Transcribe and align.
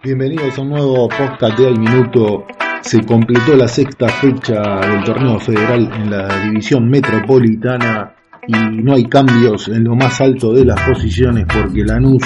Bienvenidos 0.00 0.56
a 0.56 0.62
un 0.62 0.68
nuevo 0.68 1.08
podcast 1.08 1.58
de 1.58 1.66
Al 1.66 1.76
Minuto. 1.76 2.46
Se 2.82 3.04
completó 3.04 3.56
la 3.56 3.66
sexta 3.66 4.08
fecha 4.08 4.62
del 4.80 5.02
torneo 5.02 5.40
federal 5.40 5.90
en 5.92 6.08
la 6.08 6.42
división 6.44 6.88
metropolitana 6.88 8.14
y 8.46 8.52
no 8.52 8.94
hay 8.94 9.06
cambios 9.06 9.66
en 9.66 9.82
lo 9.82 9.96
más 9.96 10.20
alto 10.20 10.52
de 10.52 10.64
las 10.64 10.80
posiciones 10.82 11.46
porque 11.52 11.82
Lanús 11.84 12.22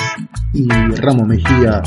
y 0.53 0.69
Ramos 0.69 1.27
Mejía 1.27 1.83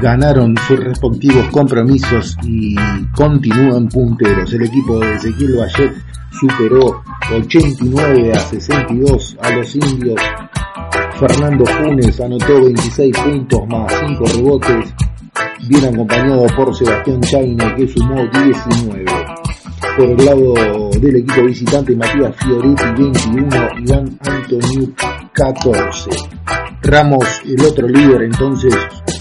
ganaron 0.00 0.54
sus 0.68 0.78
respectivos 0.78 1.48
compromisos 1.50 2.36
y 2.44 2.76
continúan 3.16 3.88
punteros. 3.88 4.52
El 4.52 4.62
equipo 4.62 5.00
de 5.00 5.14
Ezequiel 5.16 5.56
Vallet 5.58 5.94
superó 6.30 7.02
89 7.32 8.32
a 8.34 8.38
62 8.38 9.36
a 9.42 9.50
los 9.50 9.74
indios. 9.74 10.20
Fernando 11.18 11.66
Funes 11.66 12.20
anotó 12.20 12.62
26 12.62 13.18
puntos 13.18 13.66
más 13.66 13.92
5 14.06 14.24
rebotes 14.36 14.94
bien 15.68 15.84
acompañado 15.86 16.46
por 16.56 16.74
Sebastián 16.74 17.20
Chaina 17.20 17.74
que 17.74 17.88
sumó 17.88 18.16
19. 18.26 19.04
Por 19.96 20.06
el 20.10 20.24
lado 20.24 20.90
del 21.00 21.16
equipo 21.16 21.44
visitante, 21.44 21.94
Matías 21.94 22.34
Fioretti 22.36 22.84
21, 23.02 23.48
Iván 23.78 24.18
Antonio 24.22 24.92
14. 25.32 26.10
Ramos, 26.82 27.42
el 27.46 27.64
otro 27.64 27.88
líder, 27.88 28.22
entonces 28.22 28.74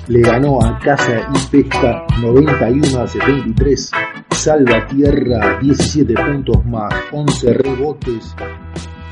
le 0.07 0.21
ganó 0.21 0.61
a 0.61 0.79
Casa 0.79 1.29
y 1.33 1.47
Pesca 1.49 2.05
91 2.19 2.99
a 2.99 3.07
73. 3.07 3.91
Salva 4.31 4.87
Tierra 4.87 5.59
17 5.61 6.13
puntos 6.13 6.65
más 6.65 6.93
11 7.11 7.53
rebotes. 7.53 8.35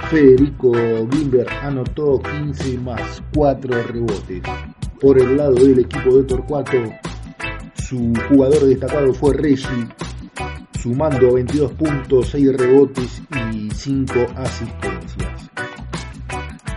Federico 0.10 0.74
Gimber 1.12 1.48
anotó 1.62 2.20
15 2.20 2.78
más 2.80 3.24
4 3.34 3.84
rebotes. 3.84 4.42
Por 5.00 5.20
el 5.20 5.38
lado 5.38 5.54
del 5.54 5.80
equipo 5.80 6.18
de 6.18 6.24
Torcuato, 6.24 6.78
su 7.92 8.14
jugador 8.30 8.68
destacado 8.68 9.14
fue 9.14 9.34
Reggie, 9.34 9.86
sumando 10.82 11.34
22 11.34 11.74
puntos, 11.74 12.30
6 12.30 12.56
rebotes 12.56 13.22
y 13.52 13.70
5 13.70 14.28
asistencias. 14.38 15.52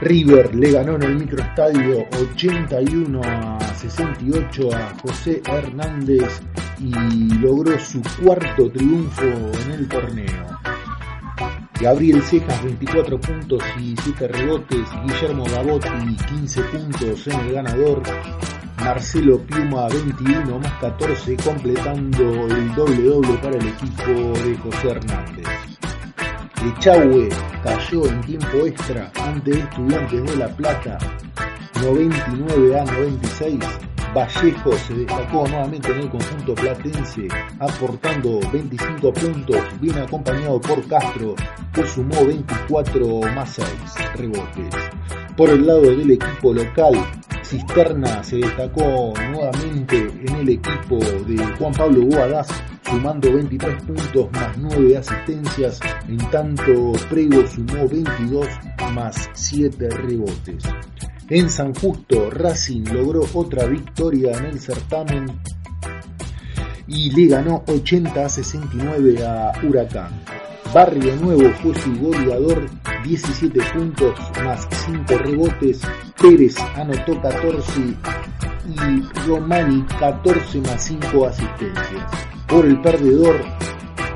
River 0.00 0.52
le 0.56 0.72
ganó 0.72 0.96
en 0.96 1.04
el 1.04 1.14
microestadio 1.14 2.04
81 2.20 3.20
a 3.22 3.60
68 3.76 4.74
a 4.74 4.92
José 5.02 5.40
Hernández 5.46 6.42
y 6.80 7.32
logró 7.38 7.78
su 7.78 8.02
cuarto 8.20 8.68
triunfo 8.72 9.22
en 9.22 9.70
el 9.70 9.88
torneo. 9.88 10.58
Gabriel 11.80 12.22
Cejas 12.22 12.60
24 12.64 13.20
puntos 13.20 13.62
y 13.78 13.94
7 14.02 14.26
rebotes, 14.26 14.88
Guillermo 15.06 15.44
Gavotti 15.44 16.16
15 16.28 16.62
puntos 16.62 17.26
en 17.28 17.40
el 17.40 17.52
ganador, 17.52 18.02
Marcelo 18.78 19.38
Piuma 19.38 19.88
21 19.88 20.58
más 20.58 20.72
14 20.80 21.36
completando 21.36 22.46
el 22.48 22.74
doble 22.74 23.02
doble 23.02 23.34
para 23.42 23.56
el 23.56 23.66
equipo 23.68 24.38
de 24.44 24.56
José 24.58 24.90
Hernández. 24.90 25.46
Echagüe 26.66 27.28
cayó 27.62 28.06
en 28.06 28.20
tiempo 28.22 28.66
extra 28.66 29.10
ante 29.22 29.58
Estudiantes 29.58 30.24
de 30.24 30.36
La 30.36 30.48
Plata 30.48 30.98
99 31.82 32.80
a 32.80 32.84
96. 32.84 33.60
Vallejo 34.14 34.72
se 34.74 34.94
destacó 34.94 35.48
nuevamente 35.48 35.90
en 35.90 35.98
el 35.98 36.08
conjunto 36.08 36.54
platense 36.54 37.26
aportando 37.58 38.40
25 38.52 39.12
puntos 39.12 39.80
bien 39.80 39.98
acompañado 39.98 40.60
por 40.60 40.86
Castro 40.86 41.34
que 41.72 41.86
sumó 41.86 42.24
24 42.24 43.20
más 43.34 43.50
6 43.54 43.68
rebotes. 44.16 44.74
Por 45.36 45.50
el 45.50 45.66
lado 45.66 45.82
del 45.82 46.12
equipo 46.12 46.54
local 46.54 46.94
Cisterna 47.54 48.24
se 48.24 48.38
destacó 48.38 49.12
nuevamente 49.30 49.96
en 50.26 50.34
el 50.34 50.48
equipo 50.48 50.98
de 50.98 51.36
Juan 51.56 51.72
Pablo 51.72 52.06
Boadas, 52.06 52.48
sumando 52.82 53.32
23 53.32 53.82
puntos 53.84 54.32
más 54.32 54.58
9 54.58 54.96
asistencias, 54.96 55.78
en 56.08 56.18
tanto 56.32 56.92
Prego 57.08 57.46
sumó 57.46 57.88
22 57.88 58.48
más 58.92 59.30
7 59.34 59.88
rebotes. 59.88 60.64
En 61.30 61.48
San 61.48 61.72
Justo, 61.74 62.28
Racing 62.28 62.86
logró 62.92 63.24
otra 63.34 63.66
victoria 63.66 64.36
en 64.36 64.46
el 64.46 64.58
certamen 64.58 65.26
y 66.88 67.12
le 67.12 67.28
ganó 67.28 67.62
80 67.68 68.24
a 68.24 68.28
69 68.28 69.24
a 69.24 69.52
Huracán. 69.62 70.10
Barrio 70.74 71.14
Nuevo 71.14 71.52
fue 71.62 71.72
su 71.76 71.94
goleador, 72.00 72.66
17 73.04 73.60
puntos 73.74 74.18
más 74.42 74.66
5 74.86 75.18
rebotes. 75.18 75.82
Pérez 76.20 76.56
anotó 76.74 77.22
14 77.22 77.80
y 78.66 79.28
Romani 79.28 79.86
14 80.00 80.60
más 80.62 80.82
5 80.82 81.26
asistencias. 81.26 82.10
Por 82.48 82.66
el 82.66 82.80
perdedor, 82.80 83.40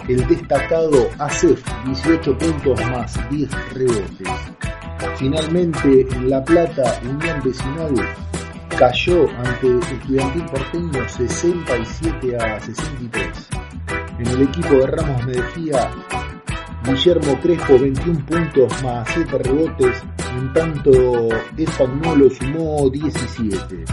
el 0.09 0.27
destacado 0.27 1.09
Acef 1.21 1.63
18 1.85 2.37
puntos 2.37 2.81
más 2.91 3.17
10 3.31 3.51
rebotes. 3.75 4.29
Finalmente, 5.15 6.09
en 6.11 6.29
La 6.29 6.45
Plata, 6.45 7.01
Unión 7.05 7.41
Vecinal 7.45 7.95
cayó 8.77 9.29
ante 9.45 9.79
Estudiantil 9.95 10.45
Porteño 10.47 11.09
67 11.09 12.37
a 12.37 12.59
63. 12.59 13.49
En 14.19 14.27
el 14.27 14.43
equipo 14.43 14.75
de 14.75 14.87
Ramos 14.89 15.25
Mejía 15.25 15.89
Guillermo 16.89 17.39
Crespo 17.43 17.79
21 17.79 18.25
puntos 18.25 18.83
más 18.83 19.07
7 19.13 19.39
rebotes, 19.39 20.03
en 20.39 20.53
tanto 20.55 21.29
Espagnolo 21.55 22.31
sumó 22.31 22.89
17. 22.89 23.85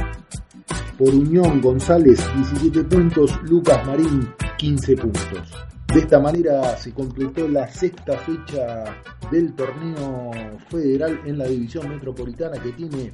Por 0.98 1.10
Unión 1.10 1.60
González 1.60 2.26
17 2.36 2.86
puntos, 2.86 3.38
Lucas 3.44 3.86
Marín 3.86 4.30
15 4.58 4.96
puntos. 4.96 5.68
De 5.94 6.00
esta 6.00 6.22
manera 6.22 6.78
se 6.78 6.94
completó 6.94 7.50
la 7.50 7.68
sexta 7.68 8.18
fecha 8.20 8.86
del 9.30 9.54
torneo 9.56 10.32
federal 10.70 11.20
en 11.26 11.38
la 11.38 11.48
división 11.48 11.90
metropolitana 11.90 12.62
que 12.62 12.72
tiene 12.72 13.14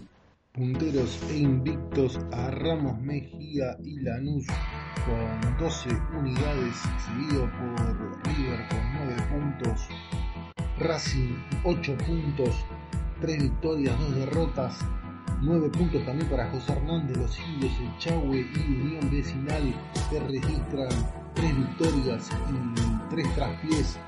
punteros 0.54 1.18
e 1.30 1.38
invictos 1.38 2.20
a 2.34 2.52
Ramos 2.52 3.00
Mejía 3.00 3.78
y 3.84 4.02
Lanús 4.02 4.46
con 5.06 5.58
12 5.58 5.90
unidades, 6.20 6.76
seguido 7.06 7.50
por 7.52 8.26
River 8.26 8.68
con 8.68 8.94
9 9.06 9.16
puntos, 9.30 9.88
Racing 10.78 11.36
8 11.64 11.98
puntos, 12.06 12.66
3 13.22 13.44
victorias, 13.44 13.98
2 14.00 14.16
derrotas, 14.16 14.78
9 15.42 15.70
puntos 15.70 16.06
también 16.06 16.30
para 16.30 16.50
José 16.52 16.74
Hernández, 16.74 17.18
los 17.18 17.40
indios, 17.40 17.72
Echagüe 17.96 18.42
y 18.42 18.74
Unión 18.74 19.10
Vecinal 19.10 19.74
que 20.10 20.20
registran 20.20 20.90
3 21.34 21.58
victorias 21.58 22.30
y 22.50 23.10
3 23.10 23.36
traspiés 23.36 24.00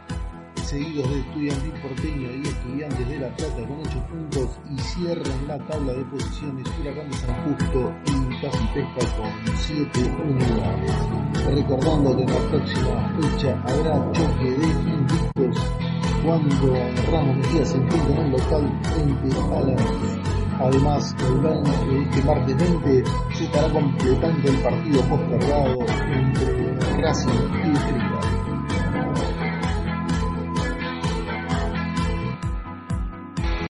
seguidos 0.73 1.09
de 1.09 1.19
Estudiantil 1.19 1.73
Porteño 1.81 2.31
y 2.31 2.41
Estudiantes 2.47 3.02
Con 3.23 3.79
8 3.79 4.05
puntos 4.09 4.59
y 4.69 4.77
cierran 4.79 5.47
la 5.47 5.57
tabla 5.67 5.93
de 5.93 6.03
posiciones 6.05 6.67
Huracán 6.77 7.09
de 7.09 7.15
San 7.15 7.43
Justo 7.45 7.93
y 8.05 8.41
Casi 8.41 8.67
Pesca 8.73 9.15
con 9.15 9.57
7 9.57 9.99
unidades. 10.27 10.91
Recordando 11.55 12.17
que 12.17 12.23
en 12.23 12.33
la 12.33 12.49
próxima 12.49 13.15
fecha 13.21 13.63
habrá 13.65 14.11
choque 14.11 14.43
de 14.43 14.67
invictos 14.67 15.71
cuando 16.25 16.73
Ramos 17.11 17.37
Mejía 17.37 17.65
se 17.65 17.77
encuentra 17.77 18.13
en 18.13 18.21
el 18.25 18.31
local 18.31 18.79
frente 18.83 19.37
a 19.39 19.61
la 19.61 19.75
Además, 20.59 21.15
el 21.19 22.03
este 22.03 22.23
martes 22.23 22.57
20 22.57 23.03
se 23.35 23.43
estará 23.45 23.69
completando 23.71 24.49
el 24.49 24.57
partido 24.57 25.01
postergado 25.03 25.77
entre 26.11 27.01
Racing 27.01 27.62